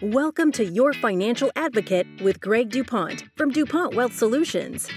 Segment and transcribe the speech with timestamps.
[0.00, 4.88] Welcome to Your Financial Advocate with Greg DuPont from DuPont Wealth Solutions.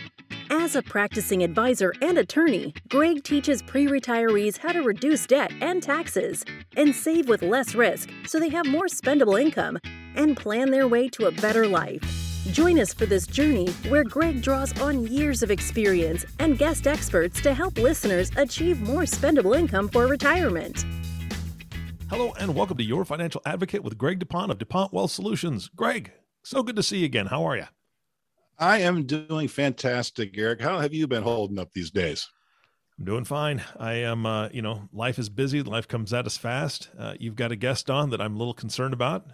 [0.51, 5.81] As a practicing advisor and attorney, Greg teaches pre retirees how to reduce debt and
[5.81, 6.45] taxes
[6.77, 9.79] and save with less risk so they have more spendable income
[10.13, 12.03] and plan their way to a better life.
[12.51, 17.41] Join us for this journey where Greg draws on years of experience and guest experts
[17.41, 20.85] to help listeners achieve more spendable income for retirement.
[22.11, 25.69] Hello and welcome to Your Financial Advocate with Greg DuPont of DuPont Wealth Solutions.
[25.73, 26.11] Greg,
[26.43, 27.27] so good to see you again.
[27.27, 27.67] How are you?
[28.59, 30.59] I am doing fantastic, Eric.
[30.59, 32.27] How have you been holding up these days?
[32.99, 33.63] I'm doing fine.
[33.79, 35.63] I am, uh, you know, life is busy.
[35.63, 36.89] Life comes at us fast.
[36.99, 39.27] Uh, you've got a guest on that I'm a little concerned about.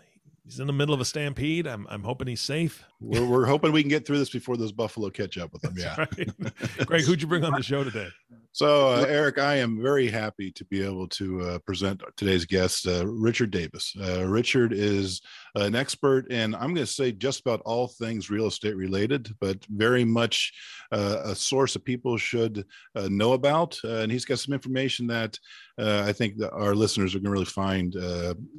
[0.46, 1.66] He's in the middle of a stampede.
[1.66, 2.84] I'm, I'm hoping he's safe.
[3.02, 5.74] We're, we're hoping we can get through this before those buffalo catch up with him.
[5.76, 5.96] Yeah.
[5.98, 6.56] Right.
[6.86, 8.10] Greg, who'd you bring on the show today?
[8.58, 12.88] So, uh, Eric, I am very happy to be able to uh, present today's guest,
[12.88, 13.94] uh, Richard Davis.
[14.02, 15.22] Uh, Richard is
[15.54, 19.64] an expert in, I'm going to say, just about all things real estate related, but
[19.66, 20.54] very much
[20.92, 23.78] uh, a source that people should uh, know about.
[23.84, 25.38] and he's got some information that
[25.78, 27.96] I think that our listeners are going to really find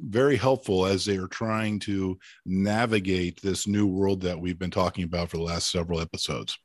[0.07, 5.03] very helpful as they are trying to navigate this new world that we've been talking
[5.03, 6.57] about for the last several episodes.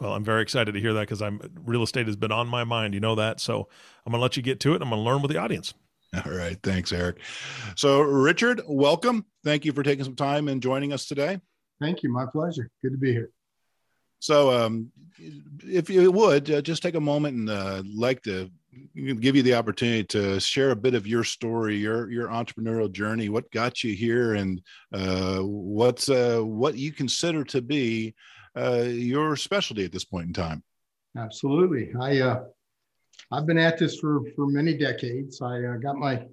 [0.00, 2.64] Well, I'm very excited to hear that because I'm real estate has been on my
[2.64, 2.94] mind.
[2.94, 3.68] You know that, so
[4.04, 4.82] I'm going to let you get to it.
[4.82, 5.74] I'm going to learn with the audience.
[6.14, 7.18] All right, thanks, Eric.
[7.76, 9.24] So, Richard, welcome.
[9.44, 11.40] Thank you for taking some time and joining us today.
[11.80, 12.12] Thank you.
[12.12, 12.70] My pleasure.
[12.82, 13.30] Good to be here.
[14.20, 14.90] So, um,
[15.64, 18.50] if you would uh, just take a moment and uh, like to
[18.94, 23.28] give you the opportunity to share a bit of your story, your your entrepreneurial journey,
[23.28, 24.60] what got you here, and
[24.92, 28.14] uh, what's uh, what you consider to be
[28.56, 30.62] uh, your specialty at this point in time.
[31.16, 31.92] Absolutely.
[32.00, 32.44] I uh,
[33.30, 35.40] I've been at this for for many decades.
[35.42, 36.26] I uh, got my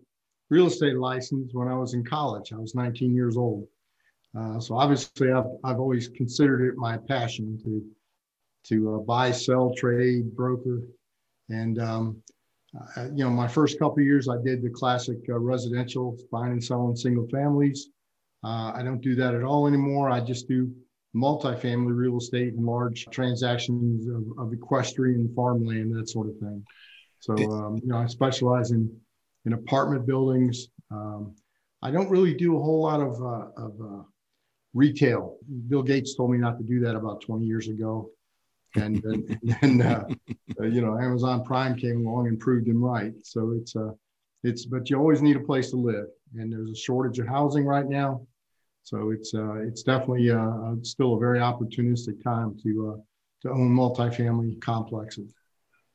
[0.49, 2.53] real estate license when I was in college.
[2.53, 3.67] I was 19 years old.
[4.37, 7.83] Uh, so obviously, I've I've always considered it my passion to
[8.63, 10.81] to buy, sell, trade, broker,
[11.49, 12.21] and um,
[12.73, 16.63] uh, you know, my first couple years, I did the classic uh, residential buying and
[16.63, 17.89] selling single families.
[18.43, 20.09] Uh, I don't do that at all anymore.
[20.09, 20.71] I just do
[21.15, 26.65] multifamily real estate and large transactions of, of equestrian farmland, that sort of thing.
[27.19, 28.89] So, um, you know, I specialize in,
[29.45, 30.69] in apartment buildings.
[30.89, 31.35] Um,
[31.81, 34.03] I don't really do a whole lot of, uh, of uh,
[34.73, 35.37] retail.
[35.67, 38.09] Bill Gates told me not to do that about 20 years ago.
[38.75, 40.05] And, and, and uh,
[40.59, 43.13] uh, you know, Amazon Prime came along and proved him right.
[43.23, 43.91] So it's, uh,
[44.43, 46.07] it's, but you always need a place to live.
[46.35, 48.25] And there's a shortage of housing right now.
[48.83, 53.01] So it's uh, it's definitely uh, uh, still a very opportunistic time to uh,
[53.43, 55.33] to own multifamily complexes.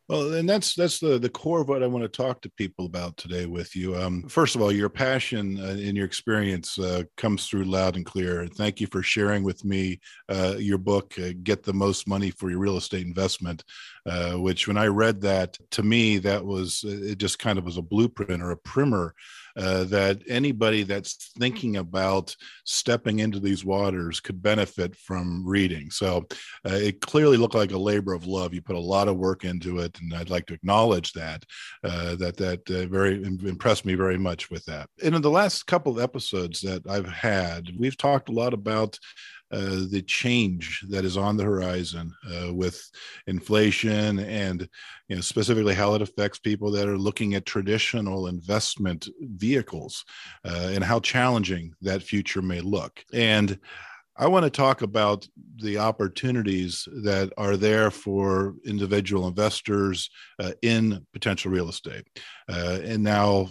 [0.09, 2.87] Well, and that's that's the the core of what I want to talk to people
[2.87, 3.97] about today with you.
[3.97, 8.07] Um, first of all, your passion uh, and your experience uh, comes through loud and
[8.07, 8.47] clear.
[8.47, 12.51] Thank you for sharing with me uh, your book, uh, "Get the Most Money for
[12.51, 13.65] Your Real Estate Investment,"
[14.09, 17.19] uh, which, when I read that, to me, that was it.
[17.19, 19.13] Just kind of was a blueprint or a primer
[19.57, 22.35] uh, that anybody that's thinking about
[22.65, 25.91] stepping into these waters could benefit from reading.
[25.91, 26.27] So
[26.69, 28.53] uh, it clearly looked like a labor of love.
[28.53, 31.45] You put a lot of work into it, and I'd like to acknowledge that.
[31.83, 34.89] Uh, that that uh, very impressed me very much with that.
[35.03, 38.99] And in the last couple of episodes that I've had, we've talked a lot about
[39.53, 42.91] uh, the change that is on the horizon uh, with
[43.27, 44.69] inflation and
[45.09, 50.05] you know specifically how it affects people that are looking at traditional investment vehicles
[50.45, 53.59] uh, and how challenging that future may look and
[54.19, 60.09] I want to talk about the opportunities that are there for individual investors
[60.39, 62.07] uh, in potential real estate.
[62.49, 63.49] Uh, and now,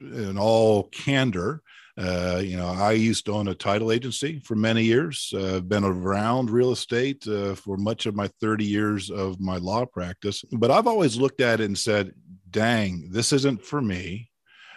[0.00, 1.62] in all candor,
[1.96, 5.32] uh, you know, I used to own a title agency for many years.
[5.34, 9.58] Uh, I've been around real estate uh, for much of my 30 years of my
[9.58, 12.12] law practice, but I've always looked at it and said,
[12.50, 14.30] dang, this isn't for me.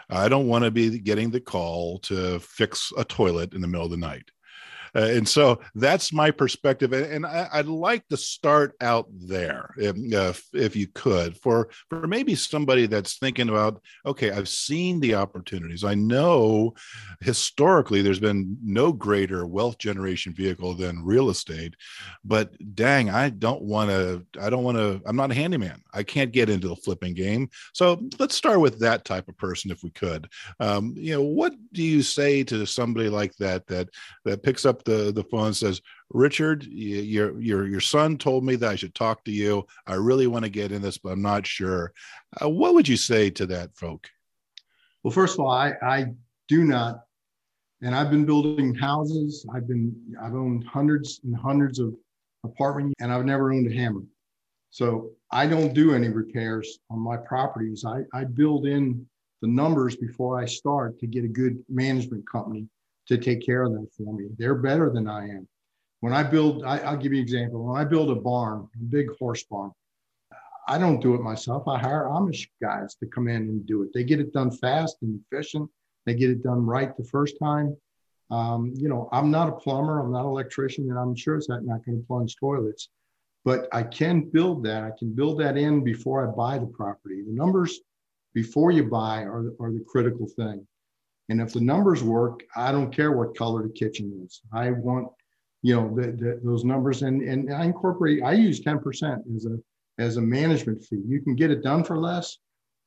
[0.09, 3.85] I don't want to be getting the call to fix a toilet in the middle
[3.85, 4.29] of the night.
[4.95, 6.93] Uh, and so that's my perspective.
[6.93, 12.07] And, I, would like to start out there, if, uh, if you could, for, for
[12.07, 15.83] maybe somebody that's thinking about, okay, I've seen the opportunities.
[15.83, 16.73] I know
[17.21, 21.75] historically there's been no greater wealth generation vehicle than real estate,
[22.23, 25.81] but dang, I don't want to, I don't want to, I'm not a handyman.
[25.93, 27.49] I can't get into the flipping game.
[27.73, 30.27] So let's start with that type of person if we could.
[30.59, 33.89] Um, you know, what do you say to somebody like that, that,
[34.25, 38.55] that picks up the the phone and says, "Richard, your your your son told me
[38.55, 39.65] that I should talk to you.
[39.85, 41.93] I really want to get in this, but I'm not sure."
[42.41, 44.09] Uh, what would you say to that folk?
[45.03, 46.07] Well, first of all, I I
[46.47, 47.07] do not
[47.81, 49.45] and I've been building houses.
[49.53, 51.93] I've been I've owned hundreds and hundreds of
[52.43, 54.01] apartments, and I've never owned a hammer.
[54.69, 57.85] So I don't do any repairs on my properties.
[57.85, 59.05] I, I build in
[59.41, 62.67] the numbers before I start to get a good management company
[63.07, 64.27] to take care of them for me.
[64.37, 65.47] They're better than I am.
[66.01, 67.65] When I build, I, will give you an example.
[67.65, 69.71] When I build a barn, a big horse barn,
[70.67, 71.67] I don't do it myself.
[71.67, 73.89] I hire Amish guys to come in and do it.
[73.93, 75.69] They get it done fast and efficient.
[76.05, 77.75] They get it done right the first time.
[78.29, 81.47] Um, you know, I'm not a plumber, I'm not an electrician, and I'm sure it's
[81.47, 82.89] not, not going to plunge toilets,
[83.45, 84.83] but I can build that.
[84.83, 87.23] I can build that in before I buy the property.
[87.25, 87.79] The numbers
[88.33, 90.67] before you buy are, are the critical thing.
[91.29, 94.41] And if the numbers work, I don't care what color the kitchen is.
[94.53, 95.09] I want,
[95.61, 98.23] you know, the, the, those numbers, and and I incorporate.
[98.23, 99.57] I use ten percent as a
[100.01, 101.01] as a management fee.
[101.05, 102.37] You can get it done for less,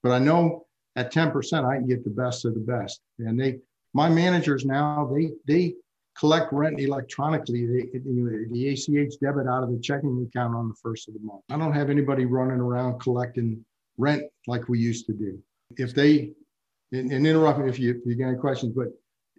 [0.02, 0.66] but I know
[0.96, 3.00] at ten percent I can get the best of the best.
[3.18, 3.58] And they,
[3.92, 5.74] my managers now, they they
[6.18, 7.66] collect rent electronically.
[7.66, 11.42] They, the ACH debit out of the checking account on the first of the month.
[11.50, 13.64] I don't have anybody running around collecting
[13.98, 15.38] rent like we used to do.
[15.76, 16.32] If they
[16.92, 18.88] and, and interrupt if you, if you got any questions, but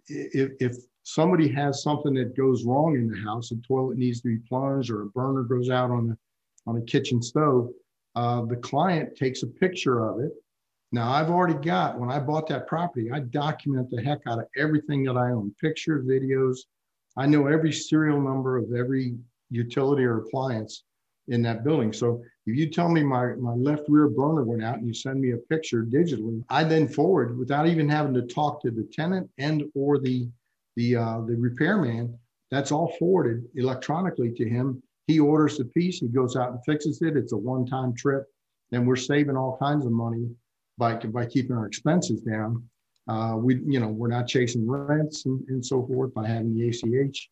[0.08, 4.28] if, if somebody has something that goes wrong in the house, a toilet needs to
[4.28, 6.16] be plunged or a burner goes out on the
[6.64, 7.70] on a kitchen stove,
[8.14, 10.30] uh, the client takes a picture of it.
[10.92, 14.46] Now I've already got when I bought that property, I document the heck out of
[14.56, 16.58] everything that I own, pictures, videos.
[17.16, 19.16] I know every serial number of every
[19.50, 20.84] utility or appliance
[21.28, 21.92] in that building.
[21.92, 25.20] So if you tell me my, my left rear burner went out and you send
[25.20, 29.30] me a picture digitally, I then forward without even having to talk to the tenant
[29.38, 30.28] and or the
[30.76, 32.18] the uh, the repairman.
[32.50, 34.82] That's all forwarded electronically to him.
[35.06, 37.16] He orders the piece, he goes out and fixes it.
[37.16, 38.24] It's a one-time trip,
[38.72, 40.28] and we're saving all kinds of money
[40.78, 42.68] by by keeping our expenses down.
[43.08, 46.68] Uh, we you know we're not chasing rents and, and so forth by having the
[46.68, 47.30] ACH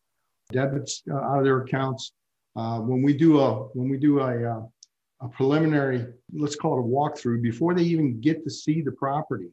[0.51, 2.13] debits uh, out of their accounts.
[2.55, 4.61] Uh, when we do a when we do a, uh,
[5.21, 9.49] a preliminary, let's call it a walkthrough, before they even get to see the property,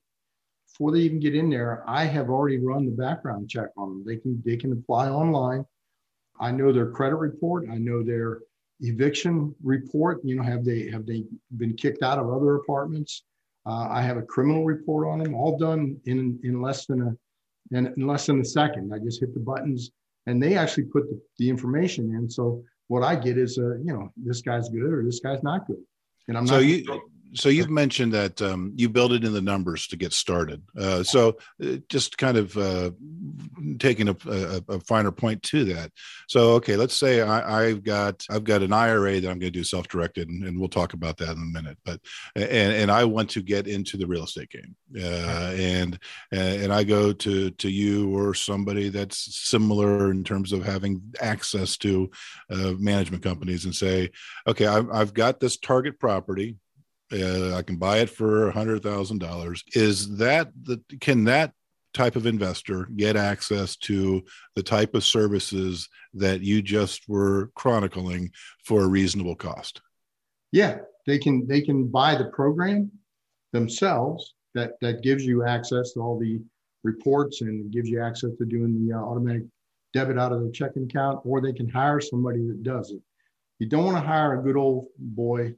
[0.67, 4.05] before they even get in there, I have already run the background check on them.
[4.07, 5.65] They can they can apply online.
[6.41, 7.67] I know their credit report.
[7.71, 8.41] I know their
[8.81, 10.21] eviction report.
[10.25, 11.25] You know, have they have they
[11.57, 13.25] been kicked out of other apartments?
[13.67, 17.77] Uh, I have a criminal report on them, all done in in less than a
[17.77, 18.93] in, in less than a second.
[18.93, 19.91] I just hit the buttons,
[20.27, 22.29] and they actually put the, the information in.
[22.31, 25.67] So what I get is, uh, you know, this guy's good or this guy's not
[25.67, 25.83] good.
[26.27, 26.65] And I'm so not.
[26.65, 26.85] You,
[27.35, 30.63] so you've mentioned that um, you build it in the numbers to get started.
[30.79, 32.91] Uh, so uh, just kind of uh,
[33.79, 35.93] taking a, a, a, finer point to that.
[36.29, 39.59] So okay, let's say I, have got I've got an IRA that I'm going to
[39.59, 41.79] do self-directed, and, and, we'll talk about that in a minute.
[41.85, 42.01] But
[42.35, 45.99] and and I want to get into the real estate game, uh, and
[46.33, 51.77] and I go to to you or somebody that's similar in terms of having access
[51.79, 52.11] to
[52.51, 54.11] uh, management companies, and say,
[54.47, 56.57] okay, I've, I've got this target property
[57.13, 59.63] uh, I can buy it for a hundred thousand dollars.
[59.75, 61.53] Is that the can that
[61.95, 64.23] type of investor get access to
[64.55, 68.31] the type of services that you just were chronicling
[68.65, 69.81] for a reasonable cost?
[70.53, 72.91] Yeah, they can they can buy the program
[73.53, 76.41] themselves that that gives you access to all the
[76.85, 79.43] reports and gives you access to doing the uh, automatic
[79.95, 83.01] debit out of the checking account, or they can hire somebody that does it.
[83.59, 85.55] You don't want to hire a good old boy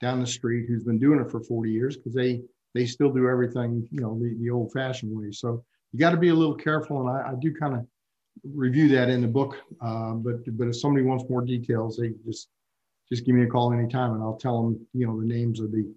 [0.00, 2.42] down the street who's been doing it for 40 years because they
[2.74, 5.32] they still do everything you know the, the old fashioned way.
[5.32, 7.86] So you got to be a little careful and i, I do kind of
[8.54, 12.48] review that in the book uh, but but if somebody wants more details they just
[13.10, 15.72] just give me a call anytime and i'll tell them you know the names of
[15.72, 15.90] the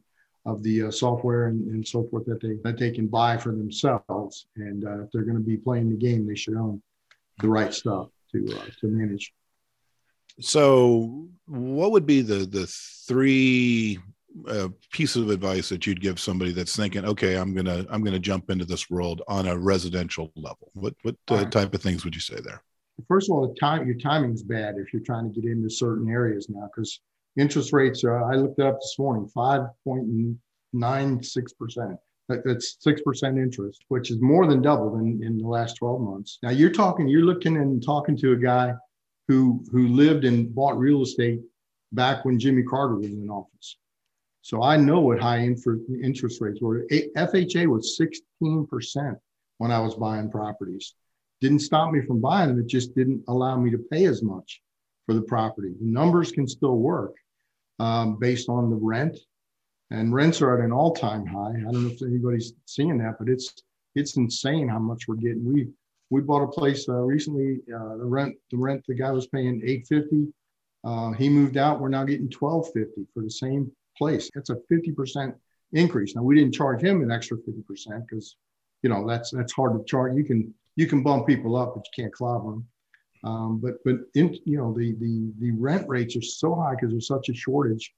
[0.46, 3.52] of the uh, software and, and so forth that they that they can buy for
[3.52, 4.48] themselves.
[4.56, 6.82] And uh, if they're going to be playing the game they should own
[7.40, 9.34] the right stuff to uh, to manage
[10.40, 12.68] so, what would be the the
[13.08, 14.00] three
[14.48, 18.20] uh, pieces of advice that you'd give somebody that's thinking, okay, I'm gonna I'm gonna
[18.20, 20.72] jump into this world on a residential level?
[20.74, 22.64] What what uh, type of things would you say there?
[23.08, 26.10] First of all, the time your timing's bad if you're trying to get into certain
[26.10, 27.02] areas now because
[27.38, 28.32] interest rates are.
[28.32, 30.38] I looked it up this morning, five point
[30.74, 31.98] nine six percent.
[32.30, 36.40] That's six percent interest, which is more than doubled in, in the last 12 months.
[36.42, 38.74] Now you're talking, you're looking and talking to a guy
[39.32, 41.40] who who lived and bought real estate
[41.94, 43.78] back when Jimmy Carter was in office.
[44.42, 46.86] So I know what high interest rates were.
[47.16, 47.98] FHA was
[48.42, 49.18] 16%
[49.60, 50.96] when I was buying properties.
[51.40, 52.60] Didn't stop me from buying them.
[52.60, 54.62] It just didn't allow me to pay as much
[55.06, 55.76] for the property.
[55.80, 57.16] The numbers can still work
[57.80, 59.18] um, based on the rent,
[59.92, 61.56] and rents are at an all-time high.
[61.58, 63.54] I don't know if anybody's seeing that, but it's
[63.96, 65.46] it's insane how much we're getting.
[65.46, 65.68] We
[66.12, 67.62] we bought a place uh, recently.
[67.74, 70.28] Uh, the rent, the rent, the guy was paying eight fifty.
[70.84, 71.80] Uh, he moved out.
[71.80, 74.30] We're now getting twelve fifty for the same place.
[74.36, 75.34] That's a fifty percent
[75.72, 76.16] increase.
[76.16, 78.36] Now we didn't charge him an extra fifty percent because,
[78.84, 80.16] you know, that's that's hard to charge.
[80.16, 82.68] You can you can bump people up, but you can't clobber them.
[83.24, 86.92] Um, but but in you know the the the rent rates are so high because
[86.92, 87.94] there's such a shortage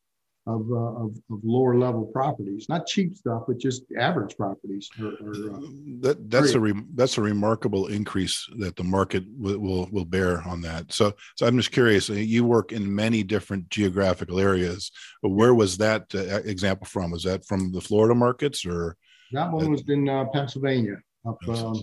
[0.45, 4.89] of, uh, of, of lower level properties, not cheap stuff, but just average properties.
[4.99, 5.59] Are, are, uh,
[6.01, 10.41] that that's a re- that's a remarkable increase that the market w- will will bear
[10.41, 10.91] on that.
[10.91, 12.09] So so I'm just curious.
[12.09, 14.91] Uh, you work in many different geographical areas.
[15.21, 17.11] Where was that uh, example from?
[17.11, 18.97] Was that from the Florida markets or?
[19.31, 20.97] That one was in uh, Pennsylvania,
[21.27, 21.81] up um,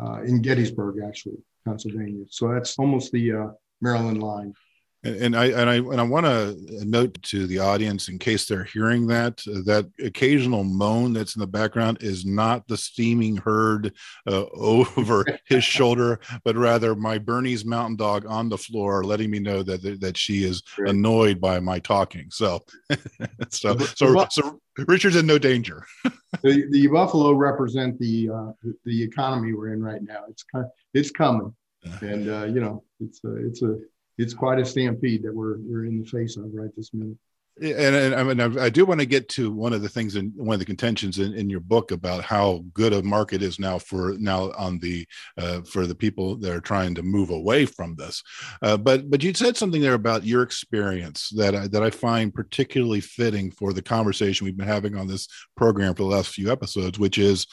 [0.00, 2.26] uh, in Gettysburg, actually, Pennsylvania.
[2.28, 4.54] So that's almost the Maryland line.
[5.02, 8.64] And, I and I and I want to note to the audience, in case they're
[8.64, 13.94] hearing that, that occasional moan that's in the background is not the steaming herd
[14.26, 19.38] uh, over his shoulder, but rather my Bernese Mountain Dog on the floor, letting me
[19.38, 22.26] know that that she is annoyed by my talking.
[22.30, 22.60] So,
[23.50, 25.84] so so so Richard's in no danger.
[26.42, 28.52] the, the buffalo represent the uh,
[28.84, 30.24] the economy we're in right now.
[30.28, 30.44] It's
[30.92, 31.54] it's coming,
[32.02, 33.78] and uh, you know it's a, it's a
[34.20, 37.16] it's quite a stampede that we're we're in the face of right this minute.
[37.62, 40.32] And, and I mean, I do want to get to one of the things in
[40.36, 43.78] one of the contentions in, in your book about how good a market is now
[43.78, 47.96] for now on the uh, for the people that are trying to move away from
[47.96, 48.22] this.
[48.62, 52.32] Uh, but but you said something there about your experience that I, that I find
[52.32, 56.50] particularly fitting for the conversation we've been having on this program for the last few
[56.50, 57.46] episodes, which is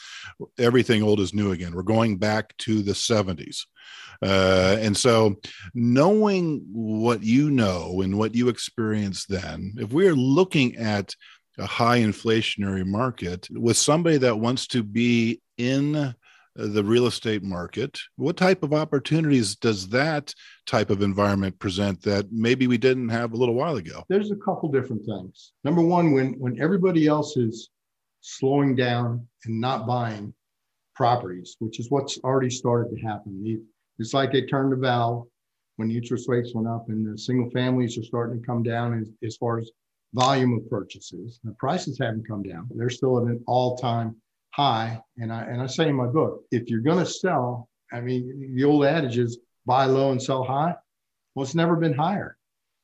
[0.58, 1.74] everything old is new again.
[1.74, 3.64] We're going back to the 70s.
[4.22, 5.36] Uh, and so,
[5.74, 11.14] knowing what you know and what you experienced then, if we're looking at
[11.58, 16.14] a high inflationary market with somebody that wants to be in
[16.54, 20.34] the real estate market, what type of opportunities does that
[20.66, 24.04] type of environment present that maybe we didn't have a little while ago?
[24.08, 25.52] There's a couple different things.
[25.62, 27.70] Number one, when when everybody else is
[28.20, 30.34] slowing down and not buying
[30.94, 33.62] properties, which is what's already started to happen.
[33.98, 35.26] It's like they turned the valve
[35.76, 39.08] when interest rates went up and the single families are starting to come down as,
[39.24, 39.70] as far as
[40.14, 41.40] volume of purchases.
[41.44, 42.68] The prices haven't come down.
[42.74, 44.16] They're still at an all-time
[44.50, 45.00] high.
[45.18, 48.54] And I and I say in my book, if you're going to sell, I mean,
[48.54, 50.74] the old adage is buy low and sell high.
[51.34, 52.36] Well, it's never been higher.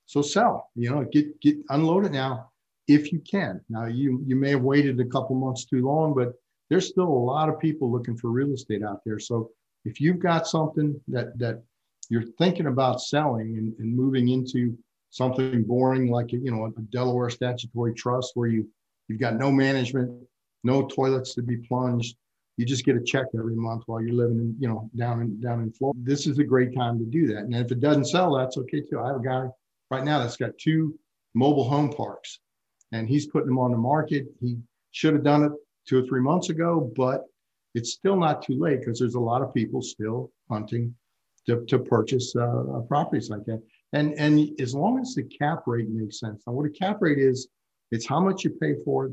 [0.06, 2.50] So sell, you know, get get unload it now
[2.88, 3.60] if you can.
[3.68, 6.34] Now you you may have waited a couple months too long, but
[6.68, 9.18] there's still a lot of people looking for real estate out there.
[9.18, 9.50] So
[9.84, 11.62] if you've got something that that
[12.10, 14.76] you're thinking about selling and, and moving into
[15.10, 18.68] something boring like you know a Delaware statutory trust where you
[19.08, 20.10] you've got no management,
[20.62, 22.16] no toilets to be plunged,
[22.56, 25.40] you just get a check every month while you're living in you know down in
[25.40, 25.98] down in Florida.
[26.02, 27.38] This is a great time to do that.
[27.38, 29.00] And if it doesn't sell, that's okay too.
[29.00, 29.46] I have a guy
[29.90, 30.98] right now that's got two
[31.34, 32.40] mobile home parks,
[32.92, 34.26] and he's putting them on the market.
[34.40, 34.58] He
[34.92, 35.52] should have done it
[35.86, 37.24] two or three months ago, but
[37.74, 40.94] it's still not too late because there's a lot of people still hunting
[41.46, 43.62] to, to purchase uh, properties like that.
[43.92, 46.42] And, and as long as the cap rate makes sense.
[46.46, 47.48] Now, what a cap rate is,
[47.90, 49.12] it's how much you pay for it.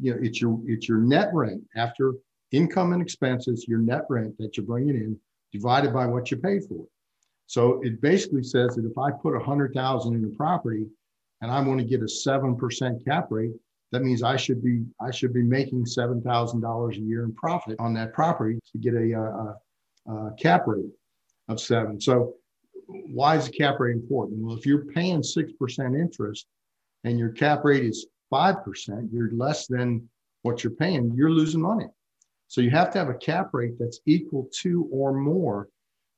[0.00, 2.14] You know, it's your it's your net rent after
[2.50, 5.16] income and expenses, your net rent that you're bringing in
[5.52, 6.90] divided by what you pay for it.
[7.46, 10.86] So it basically says that if I put a hundred thousand in a property
[11.40, 13.52] and I want to get a seven percent cap rate,
[13.92, 17.32] that means I should be I should be making seven thousand dollars a year in
[17.34, 20.90] profit on that property to get a, a, a, cap rate
[21.48, 22.00] of seven.
[22.00, 22.34] So
[22.86, 24.40] why is the cap rate important?
[24.40, 26.46] Well, if you're paying six percent interest
[27.04, 30.08] and your cap rate is five percent, you're less than
[30.42, 31.12] what you're paying.
[31.14, 31.86] You're losing money.
[32.48, 35.68] So you have to have a cap rate that's equal to or more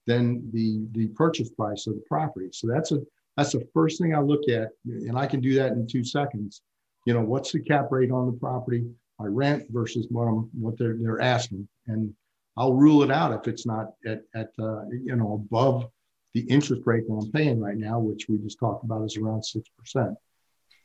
[0.07, 2.49] than the the purchase price of the property.
[2.53, 3.01] So that's a
[3.37, 6.63] that's the first thing I look at, and I can do that in two seconds
[7.09, 8.85] you know, what's the cap rate on the property
[9.19, 11.67] I rent versus what I'm, what they're, they're asking.
[11.87, 12.13] And
[12.55, 15.87] I'll rule it out if it's not at, at uh, you know, above
[16.35, 19.43] the interest rate that I'm paying right now, which we just talked about is around
[19.43, 20.17] 6%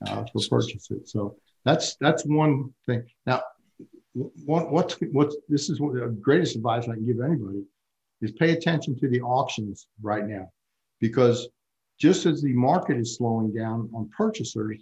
[0.08, 1.12] uh, for purchases.
[1.12, 3.04] So that's, that's one thing.
[3.26, 3.42] Now,
[4.14, 7.66] what, what's, what's, this is what the greatest advice I can give anybody
[8.22, 10.50] is pay attention to the auctions right now,
[11.02, 11.50] because
[12.00, 14.80] just as the market is slowing down on purchasers,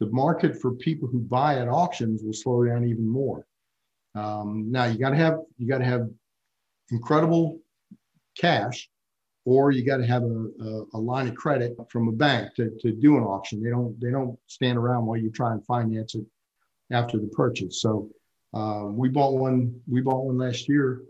[0.00, 3.46] the market for people who buy at auctions will slow down even more.
[4.14, 6.08] Um, now you got to have you got to have
[6.90, 7.60] incredible
[8.38, 8.88] cash,
[9.44, 12.70] or you got to have a, a, a, line of credit from a bank to,
[12.80, 13.62] to do an auction.
[13.62, 16.24] They don't they don't stand around while you try and finance it
[16.90, 17.82] after the purchase.
[17.82, 18.10] So
[18.54, 21.02] uh, we bought one we bought one last year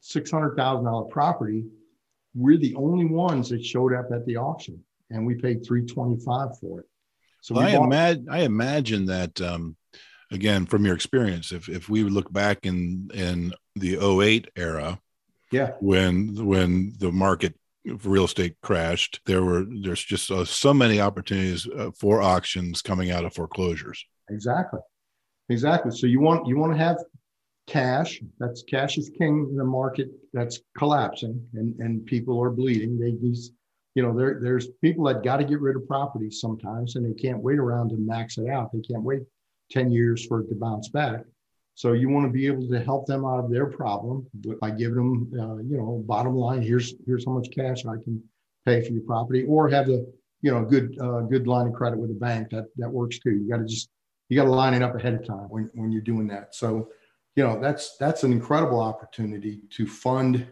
[0.00, 1.64] six hundred thousand dollar property,
[2.34, 6.18] we're the only ones that showed up at the auction, and we paid three twenty
[6.24, 6.86] five for it.
[7.40, 9.76] So well, I, imagine I imagine that um,
[10.30, 14.98] again from your experience, if if we look back in in the 08 era,
[15.50, 17.54] yeah, when when the market
[18.04, 23.10] real estate crashed, there were there's just uh, so many opportunities uh, for auctions coming
[23.10, 24.04] out of foreclosures.
[24.30, 24.80] Exactly,
[25.48, 25.92] exactly.
[25.92, 26.98] So you want you want to have
[27.66, 28.20] cash.
[28.38, 32.98] That's cash is king in a market that's collapsing and and people are bleeding.
[32.98, 33.52] They these
[33.98, 37.20] you know there there's people that got to get rid of properties sometimes and they
[37.20, 38.70] can't wait around to max it out.
[38.72, 39.22] They can't wait
[39.72, 41.24] 10 years for it to bounce back.
[41.74, 44.24] So you want to be able to help them out of their problem
[44.60, 46.62] by giving them, uh, you know, bottom line.
[46.62, 48.22] Here's here's how much cash I can
[48.64, 50.04] pay for your property, or have a
[50.42, 53.30] you know good uh, good line of credit with a bank that that works too.
[53.30, 53.88] You got to just
[54.28, 56.54] you got to line it up ahead of time when when you're doing that.
[56.54, 56.90] So
[57.34, 60.46] you know that's that's an incredible opportunity to fund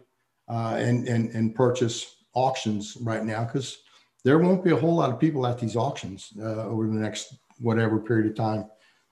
[0.49, 3.79] uh, and and and purchase auctions right now because
[4.23, 7.35] there won't be a whole lot of people at these auctions uh, over the next
[7.59, 8.69] whatever period of time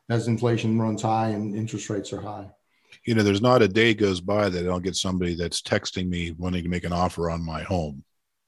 [0.10, 2.48] as inflation runs high and interest rates are high.
[3.06, 6.08] You know, there's not a day goes by that I don't get somebody that's texting
[6.08, 8.04] me wanting to make an offer on my home.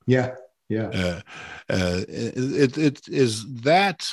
[0.05, 0.35] Yeah,
[0.69, 0.87] yeah.
[0.87, 1.21] Uh,
[1.69, 4.07] uh, it, it is that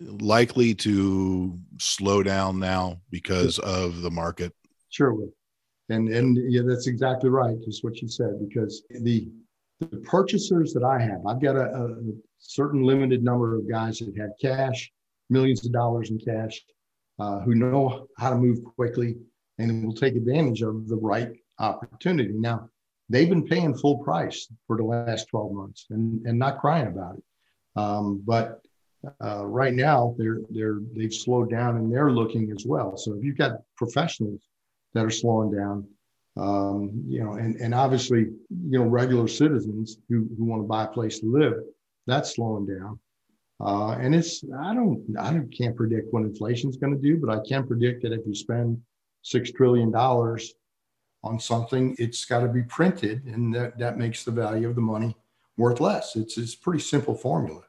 [0.00, 4.52] likely to slow down now because of the market.
[4.90, 5.32] Sure will.
[5.88, 7.56] And and yeah, that's exactly right.
[7.64, 9.28] Just what you said because the
[9.80, 11.96] the purchasers that I have, I've got a, a
[12.38, 14.92] certain limited number of guys that have cash,
[15.30, 16.60] millions of dollars in cash,
[17.18, 19.16] uh, who know how to move quickly
[19.58, 22.32] and will take advantage of the right opportunity.
[22.32, 22.68] Now,
[23.08, 27.16] they've been paying full price for the last 12 months and, and not crying about
[27.16, 27.24] it.
[27.76, 28.60] Um, but
[29.22, 32.96] uh, right now, they're they're they've slowed down and they're looking as well.
[32.96, 34.40] So if you've got professionals
[34.94, 35.86] that are slowing down,
[36.36, 40.84] um, you know, and and obviously, you know, regular citizens who who want to buy
[40.84, 41.62] a place to live,
[42.06, 42.98] that's slowing down.
[43.60, 47.30] Uh, and it's I don't I can't predict what inflation is going to do, but
[47.30, 48.80] I can predict that if you spend
[49.22, 50.54] six trillion dollars
[51.22, 54.80] on something, it's got to be printed, and that that makes the value of the
[54.80, 55.16] money
[55.56, 56.16] worth less.
[56.16, 57.62] It's it's a pretty simple formula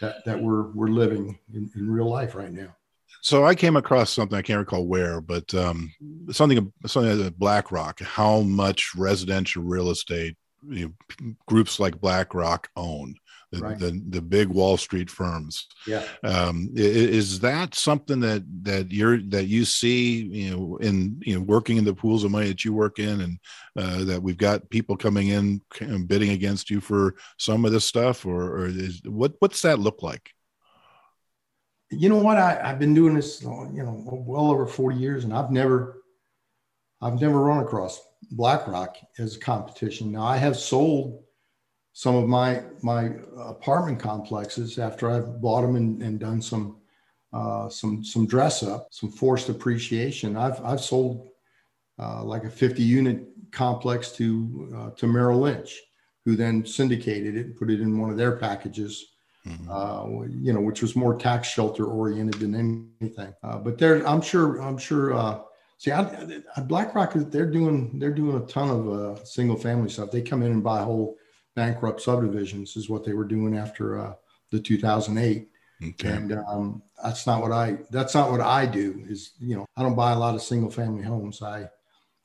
[0.00, 2.76] that that we're we're living in, in real life right now.
[3.24, 5.90] So I came across something I can't recall where, but um,
[6.30, 8.00] something something at BlackRock.
[8.02, 10.36] How much residential real estate
[10.68, 13.14] you know, groups like BlackRock own?
[13.54, 13.78] the, right.
[13.78, 15.68] the, the big Wall Street firms.
[15.86, 16.04] Yeah.
[16.22, 21.44] Um, is that something that that you're that you see you know in you know
[21.44, 23.38] working in the pools of money that you work in, and
[23.78, 25.60] uh, that we've got people coming in
[26.06, 30.02] bidding against you for some of this stuff, or, or is, what what's that look
[30.02, 30.32] like?
[31.98, 32.36] You know what?
[32.36, 36.02] I, I've been doing this, you know, well over 40 years, and I've never,
[37.00, 40.12] I've never run across BlackRock as a competition.
[40.12, 41.24] Now I have sold
[41.92, 46.76] some of my my apartment complexes after I've bought them and, and done some
[47.32, 50.36] uh, some some dress up, some forced appreciation.
[50.36, 51.28] I've I've sold
[51.98, 55.80] uh, like a 50 unit complex to uh, to Merrill Lynch,
[56.24, 59.13] who then syndicated it, and put it in one of their packages.
[59.46, 59.70] Mm-hmm.
[59.70, 62.54] Uh, you know, which was more tax shelter oriented than
[63.00, 63.34] anything.
[63.42, 65.12] Uh, but there, I'm sure, I'm sure.
[65.12, 65.40] Uh,
[65.76, 70.10] see, I, I, BlackRock, they're doing, they're doing a ton of single family stuff.
[70.10, 71.18] They come in and buy whole
[71.54, 74.14] bankrupt subdivisions is what they were doing after uh,
[74.50, 75.48] the 2008
[75.82, 76.08] okay.
[76.08, 79.82] and um, that's not what i that's not what i do is you know i
[79.82, 81.68] don't buy a lot of single family homes i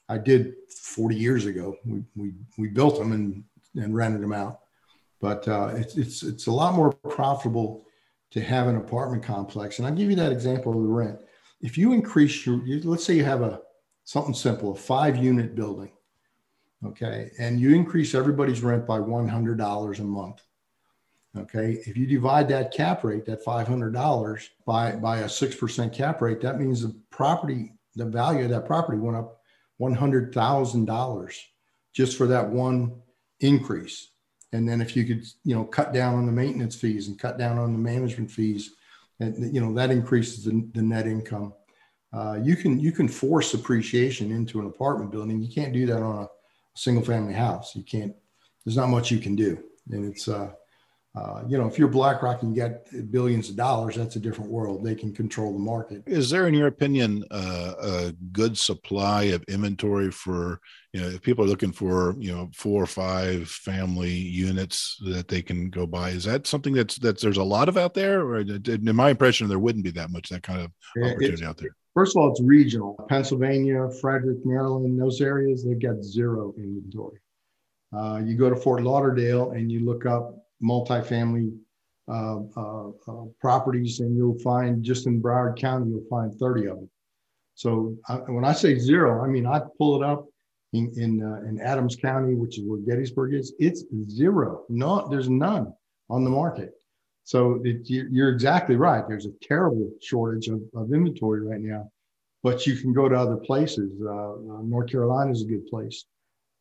[0.08, 3.43] i did 40 years ago we we, we built them and
[3.75, 4.62] and rented them out
[5.19, 7.86] but uh, it's it's it's a lot more profitable
[8.32, 9.79] to have an apartment complex.
[9.79, 11.19] And i'll give you that example of the rent.
[11.62, 13.62] If you increase your you, let's say you have a
[14.03, 15.91] something simple a five unit building
[16.86, 20.41] okay, and you increase everybody's rent by $100 a month,
[21.38, 26.41] okay, if you divide that cap rate, that $500 by, by a 6% cap rate,
[26.41, 29.41] that means the property, the value of that property went up
[29.79, 31.38] $100,000
[31.93, 33.01] just for that one
[33.39, 34.10] increase.
[34.52, 37.38] And then if you could, you know, cut down on the maintenance fees and cut
[37.38, 38.76] down on the management fees,
[39.20, 41.54] and you know that increases the, the net income.
[42.12, 45.42] Uh, you can you can force appreciation into an apartment building.
[45.42, 46.28] You can't do that on a
[46.76, 47.76] single family house.
[47.76, 48.14] You can't,
[48.66, 49.62] there's not much you can do.
[49.92, 50.52] And it's, uh,
[51.15, 54.84] uh, you know, if you're BlackRock and get billions of dollars, that's a different world.
[54.84, 56.04] They can control the market.
[56.06, 60.62] Is there, in your opinion, uh, a good supply of inventory for,
[60.93, 65.28] you know, if people are looking for, you know, four or five family units that
[65.28, 66.12] they can go buy?
[66.12, 69.50] Is that something that's that's there's a lot of out there, or in my impression,
[69.50, 71.76] there wouldn't be that much that kind of opportunity it's, out there?
[71.95, 72.95] First of all, it's regional.
[73.10, 77.19] Pennsylvania, Frederick, Maryland, those areas, they've got zero inventory.
[77.91, 81.58] Uh, you go to Fort Lauderdale and you look up multifamily
[82.10, 86.78] uh, uh, uh, properties, and you'll find just in Broward County, you'll find 30 of
[86.78, 86.89] them.
[87.56, 90.26] So when I say zero, I mean I pull it up
[90.74, 93.54] in in, uh, in Adams County, which is where Gettysburg is.
[93.60, 94.63] It's zero.
[94.69, 95.74] No, there's none
[96.10, 96.72] on the market.
[97.26, 99.04] So it, you're exactly right.
[99.08, 101.91] There's a terrible shortage of, of inventory right now,
[102.41, 104.02] but you can go to other places.
[104.02, 106.06] Uh, North Carolina is a good place.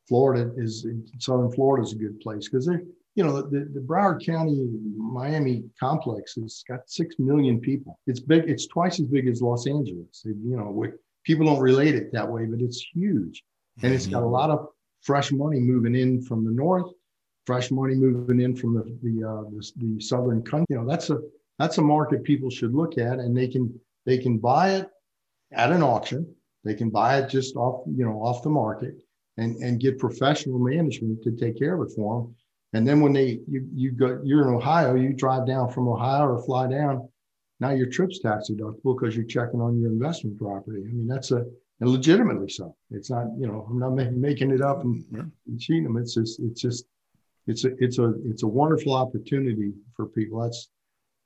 [0.09, 0.87] Florida is
[1.19, 2.79] Southern Florida is a good place because they
[3.19, 7.99] you know, the, the Broward County Miami complex has got six million people.
[8.07, 8.49] It's big.
[8.49, 10.23] It's twice as big as Los Angeles.
[10.25, 10.91] It, you know, we,
[11.25, 13.43] people don't relate it that way, but it's huge,
[13.83, 14.69] and it's got a lot of
[15.03, 16.93] fresh money moving in from the north,
[17.45, 20.67] fresh money moving in from the the, uh, the, the southern country.
[20.71, 21.19] You know, that's a
[21.59, 24.89] that's a market people should look at, and they can they can buy it
[25.51, 26.25] at an auction.
[26.63, 28.95] They can buy it just off you know off the market,
[29.39, 32.37] and and get professional management to take care of it for them
[32.73, 36.27] and then when they you you go you're in Ohio, you drive down from Ohio
[36.27, 37.09] or fly down.
[37.61, 40.83] Now your trip's tax deductible because you're checking on your investment property.
[40.83, 41.45] I mean that's a
[41.81, 42.77] and legitimately so.
[42.91, 45.97] It's not you know I'm not making it up and, and cheating them.
[45.97, 46.85] It's just it's just
[47.47, 50.41] it's a it's a it's a wonderful opportunity for people.
[50.43, 50.69] That's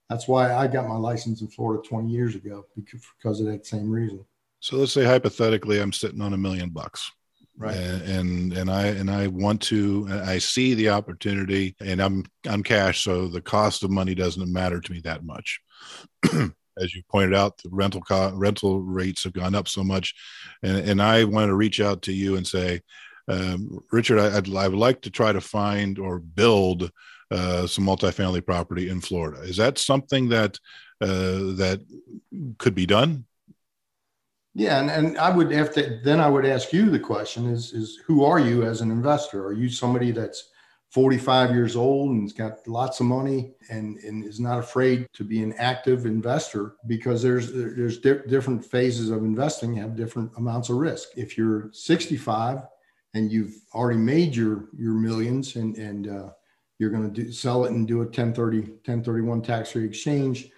[0.08, 3.64] that's why I got my license in Florida 20 years ago because, because of that
[3.66, 4.24] same reason.
[4.60, 7.10] So let's say hypothetically I'm sitting on a million bucks
[7.56, 7.76] right.
[7.76, 13.04] And and i and i want to i see the opportunity and i'm i'm cash
[13.04, 15.60] so the cost of money doesn't matter to me that much.
[16.78, 20.14] As you pointed out the rental co- rental rates have gone up so much.
[20.62, 22.80] And and i want to reach out to you and say
[23.28, 26.90] um, richard I, would I would like to try to find or build
[27.30, 29.42] uh, some multifamily property in florida.
[29.42, 30.58] Is that something that
[31.00, 31.80] uh, that
[32.58, 33.26] could be done
[34.54, 37.72] yeah, and, and I would have to then I would ask you the question is
[37.72, 39.44] is who are you as an investor?
[39.46, 40.50] Are you somebody that's
[40.92, 45.42] 45 years old and's got lots of money and, and is not afraid to be
[45.42, 50.76] an active investor because there's there's di- different phases of investing have different amounts of
[50.76, 51.08] risk.
[51.16, 52.58] If you're 65
[53.14, 56.30] and you've already made your your millions and and uh,
[56.78, 60.50] you're going to sell it and do a 1030 1031 tax free exchange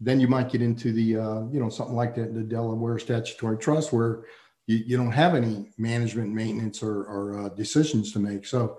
[0.00, 3.58] then you might get into the uh, you know something like that the delaware statutory
[3.58, 4.24] trust where
[4.66, 8.46] you, you don't have any management maintenance or, or uh, decisions to make.
[8.46, 8.78] So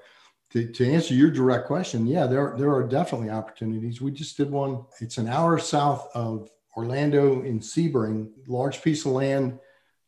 [0.51, 4.01] to, to answer your direct question yeah there, there are definitely opportunities.
[4.01, 4.85] We just did one.
[4.99, 9.59] It's an hour south of orlando in sebring large piece of land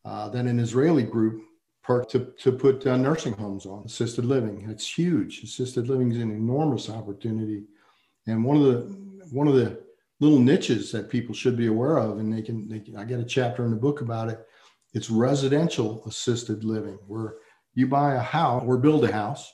[0.06, 1.44] uh, that an israeli group
[2.10, 4.66] to, to put uh, nursing homes on assisted living.
[4.70, 5.44] It's huge.
[5.44, 7.64] Assisted living is an enormous opportunity.
[8.28, 9.82] And one of the one of the
[10.22, 13.20] little niches that people should be aware of and they can, they can i get
[13.20, 14.40] a chapter in the book about it.
[14.94, 17.36] It's residential assisted living where
[17.74, 19.52] you buy a house or build a house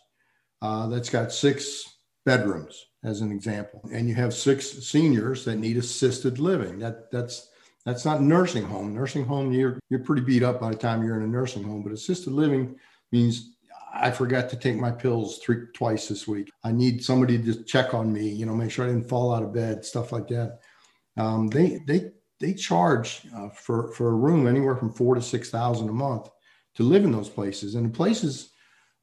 [0.62, 5.77] uh, that's got six bedrooms as an example and you have six seniors that need
[5.77, 6.80] assisted living.
[6.80, 7.49] That that's
[7.86, 8.93] that's not nursing home.
[8.93, 11.84] Nursing home you're you're pretty beat up by the time you're in a nursing home
[11.84, 12.75] but assisted living
[13.12, 13.57] means
[13.99, 16.49] I forgot to take my pills three twice this week.
[16.63, 19.43] I need somebody to check on me, you know, make sure I didn't fall out
[19.43, 20.60] of bed, stuff like that.
[21.17, 25.49] Um, they they they charge uh, for for a room anywhere from four to six
[25.49, 26.29] thousand a month
[26.75, 28.51] to live in those places, and the places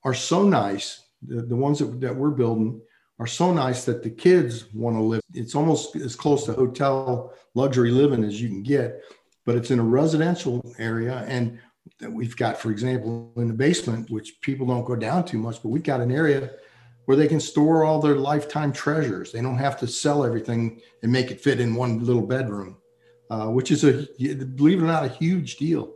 [0.04, 1.00] are so nice.
[1.22, 2.80] The, the ones that, that we're building
[3.18, 5.22] are so nice that the kids want to live.
[5.32, 9.02] It's almost as close to hotel luxury living as you can get,
[9.46, 11.58] but it's in a residential area and
[12.00, 15.62] that we've got, for example, in the basement, which people don't go down too much,
[15.62, 16.50] but we've got an area
[17.04, 19.30] where they can store all their lifetime treasures.
[19.30, 22.78] They don't have to sell everything and make it fit in one little bedroom,
[23.30, 24.06] uh, which is a,
[24.44, 25.94] believe it or not, a huge deal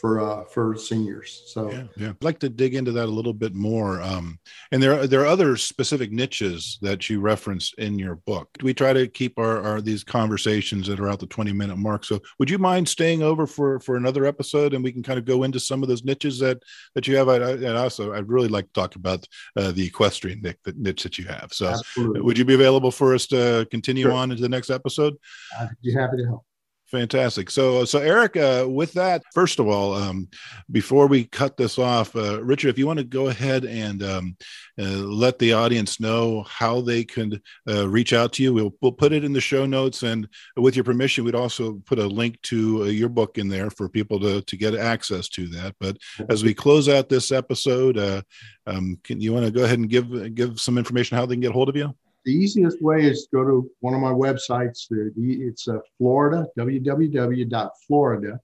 [0.00, 1.42] for uh, for seniors.
[1.46, 4.00] So yeah, yeah, I'd like to dig into that a little bit more.
[4.00, 4.38] Um,
[4.72, 8.48] and there are, there are other specific niches that you reference in your book.
[8.62, 12.04] We try to keep our, our these conversations that are out the twenty minute mark.
[12.04, 15.26] So would you mind staying over for for another episode and we can kind of
[15.26, 16.62] go into some of those niches that
[16.94, 17.28] that you have?
[17.28, 20.74] I, I, and also, I'd really like to talk about uh, the equestrian niche, the
[20.76, 21.50] niche that you have.
[21.52, 22.22] So Absolutely.
[22.22, 24.12] would you be available for us to continue sure.
[24.12, 25.14] on into the next episode?
[25.58, 26.44] I'd be happy to help.
[26.90, 27.50] Fantastic.
[27.50, 30.28] So, so Eric, uh, with that, first of all, um,
[30.72, 34.36] before we cut this off, uh, Richard, if you want to go ahead and um,
[34.76, 38.90] uh, let the audience know how they can uh, reach out to you, we'll, we'll
[38.90, 40.02] put it in the show notes.
[40.02, 40.26] And
[40.56, 43.88] with your permission, we'd also put a link to uh, your book in there for
[43.88, 45.76] people to, to get access to that.
[45.78, 45.96] But
[46.28, 48.22] as we close out this episode, uh,
[48.66, 51.40] um, can you want to go ahead and give give some information how they can
[51.40, 51.94] get hold of you?
[52.24, 54.86] The easiest way is go to one of my websites.
[54.90, 58.40] It's uh, Florida, www.florida,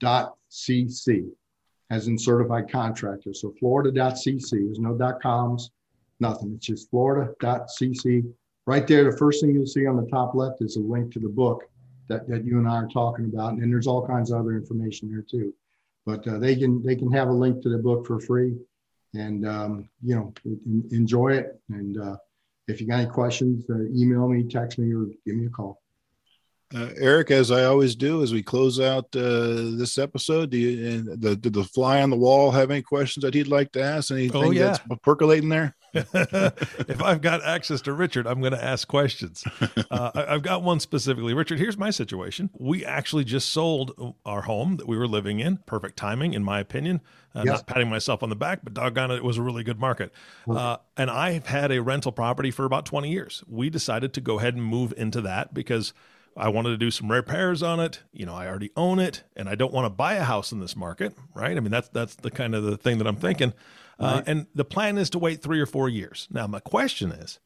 [0.00, 1.30] florida.cc,
[1.90, 3.32] as in certified contractor.
[3.32, 4.50] So florida.cc.
[4.50, 5.70] There's no dot .coms,
[6.20, 6.52] nothing.
[6.56, 8.32] It's just florida.cc.
[8.66, 11.18] Right there, the first thing you'll see on the top left is a link to
[11.18, 11.64] the book
[12.08, 13.54] that, that you and I are talking about.
[13.54, 15.54] And there's all kinds of other information there too.
[16.06, 18.56] But uh, they can they can have a link to the book for free,
[19.14, 20.32] and um, you know
[20.90, 21.60] enjoy it.
[21.68, 22.16] And uh,
[22.70, 25.80] if you got any questions, uh, email me, text me, or give me a call.
[26.74, 30.88] Uh, Eric, as I always do, as we close out uh, this episode, do you
[30.88, 33.82] and the did the fly on the wall have any questions that he'd like to
[33.82, 34.12] ask?
[34.12, 34.66] Anything oh, yeah.
[34.66, 35.74] that's percolating there?
[35.94, 39.44] If I've got access to Richard, I'm going to ask questions.
[39.90, 41.34] Uh, I've got one specifically.
[41.34, 42.48] Richard, here's my situation.
[42.56, 45.58] We actually just sold our home that we were living in.
[45.66, 47.00] Perfect timing, in my opinion.
[47.34, 47.54] Uh, yes.
[47.54, 50.12] Not patting myself on the back, but doggone it, it was a really good market.
[50.48, 53.42] Uh, and I've had a rental property for about 20 years.
[53.48, 55.92] We decided to go ahead and move into that because
[56.36, 58.02] I wanted to do some repairs on it.
[58.12, 60.60] You know, I already own it, and I don't want to buy a house in
[60.60, 61.56] this market, right?
[61.56, 63.52] I mean, that's that's the kind of the thing that I'm thinking.
[64.00, 64.24] Uh, right.
[64.26, 66.26] and the plan is to wait three or four years.
[66.30, 67.38] Now, my question is,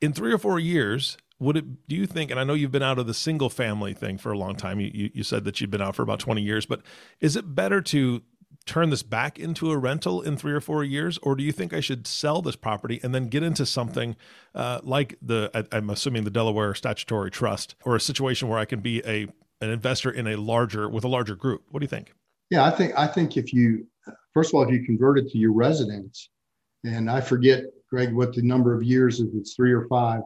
[0.00, 1.88] in three or four years, would it?
[1.88, 2.30] Do you think?
[2.30, 4.78] And I know you've been out of the single family thing for a long time.
[4.78, 6.82] You you, you said that you've been out for about 20 years, but
[7.20, 8.22] is it better to
[8.66, 11.72] turn this back into a rental in three or four years, or do you think
[11.72, 14.16] I should sell this property and then get into something
[14.54, 18.66] uh, like the I, I'm assuming the Delaware Statutory Trust, or a situation where I
[18.66, 19.26] can be a
[19.62, 21.64] an investor in a larger with a larger group?
[21.70, 22.12] What do you think?
[22.50, 23.86] Yeah, I think I think if you
[24.34, 26.28] first of all if you convert it to your residence,
[26.84, 30.22] and I forget Greg what the number of years if it's three or five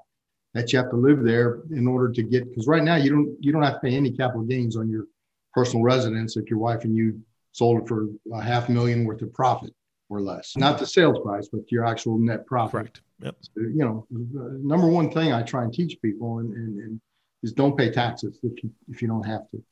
[0.55, 3.37] that you have to live there in order to get because right now you don't
[3.41, 5.07] you don't have to pay any capital gains on your
[5.53, 7.21] personal residence if your wife and you
[7.53, 9.73] sold it for a half million worth of profit
[10.09, 10.57] or less.
[10.57, 12.73] Not the sales price, but your actual net profit.
[12.73, 13.01] Correct.
[13.21, 13.37] Yep.
[13.41, 17.01] So, you know, number one thing I try and teach people and, and, and,
[17.43, 19.63] is don't pay taxes if you if you don't have to.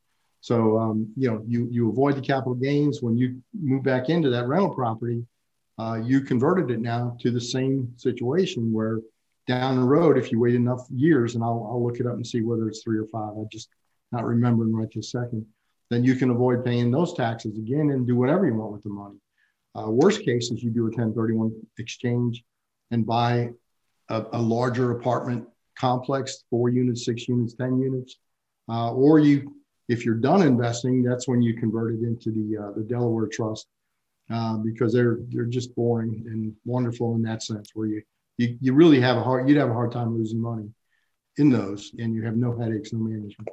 [0.43, 4.29] So um, you know, you you avoid the capital gains when you move back into
[4.31, 5.25] that rental property.
[5.79, 9.01] Uh, you converted it now to the same situation where
[9.49, 12.27] down the road, if you wait enough years, and I'll, I'll look it up and
[12.27, 13.33] see whether it's three or five.
[13.37, 13.71] I just
[14.13, 15.47] not remembering right this second
[15.93, 18.89] then you can avoid paying those taxes again and do whatever you want with the
[18.89, 19.19] money.
[19.75, 22.43] Uh, worst case is you do a 1031 exchange
[22.91, 23.51] and buy
[24.09, 25.47] a, a larger apartment
[25.79, 28.17] complex, four units, six units, 10 units.
[28.71, 29.55] Uh, or you,
[29.93, 33.67] if you're done investing, that's when you convert it into the, uh, the Delaware Trust
[34.33, 38.03] uh, because they're, they're just boring and wonderful in that sense where you,
[38.39, 40.71] you, you really have a hard, you'd have a hard time losing money
[41.37, 43.49] in those and you have no headaches, no management.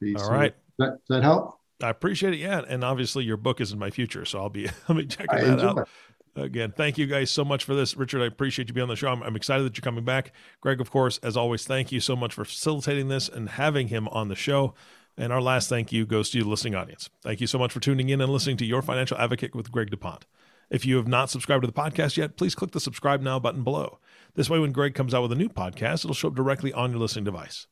[0.00, 0.16] Fees.
[0.18, 0.54] All so, right.
[0.78, 1.60] That, does that help?
[1.80, 2.38] I appreciate it.
[2.38, 2.62] Yeah.
[2.68, 4.24] And obviously your book is in my future.
[4.24, 5.78] So I'll be, I'll be checking I that out.
[5.78, 5.88] It.
[6.36, 7.96] Again, thank you guys so much for this.
[7.96, 9.06] Richard, I appreciate you being on the show.
[9.06, 10.32] I'm, I'm, excited that you're coming back.
[10.60, 14.08] Greg, of course, as always, thank you so much for facilitating this and having him
[14.08, 14.74] on the show.
[15.16, 17.10] And our last thank you goes to you, listening audience.
[17.22, 19.90] Thank you so much for tuning in and listening to Your Financial Advocate with Greg
[19.90, 20.26] DuPont.
[20.70, 23.62] If you have not subscribed to the podcast yet, please click the subscribe now button
[23.62, 23.98] below.
[24.34, 26.90] This way, when Greg comes out with a new podcast, it'll show up directly on
[26.90, 27.66] your listening device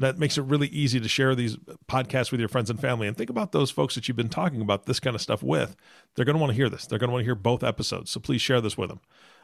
[0.00, 3.06] that makes it really easy to share these podcasts with your friends and family.
[3.06, 5.76] And think about those folks that you've been talking about this kind of stuff with.
[6.14, 6.86] They're going to want to hear this.
[6.86, 8.10] They're going to want to hear both episodes.
[8.10, 9.00] So please share this with them.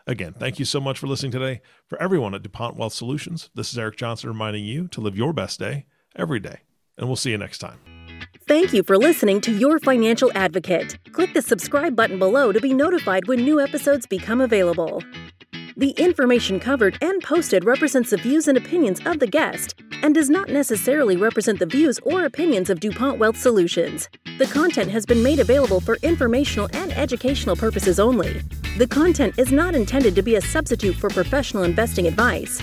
[0.07, 1.61] Again, thank you so much for listening today.
[1.87, 5.35] For everyone at DuPont Wealth Solutions, this is Eric Johnson reminding you to live your
[5.35, 5.85] best day
[6.17, 6.61] every day.
[6.99, 7.79] And we'll see you next time.
[8.49, 10.99] Thank you for listening to Your Financial Advocate.
[11.13, 15.03] Click the subscribe button below to be notified when new episodes become available.
[15.79, 20.31] The information covered and posted represents the views and opinions of the guest and does
[20.31, 24.09] not necessarily represent the views or opinions of DuPont Wealth Solutions.
[24.39, 28.41] The content has been made available for informational and educational purposes only.
[28.79, 32.63] The content is not intended to be a substitute for professional investing advice.